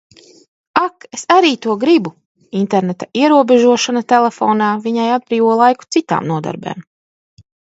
Ak, 0.79 1.03
es 1.17 1.25
arī 1.33 1.51
to 1.65 1.75
gribu! 1.83 2.13
interneta 2.61 3.09
ierobežošana 3.21 4.03
telefonā 4.17 4.71
viņai 4.89 5.07
atbrīvo 5.19 5.53
laiku 5.63 5.91
citām 5.97 6.31
nodarbēm. 6.33 6.87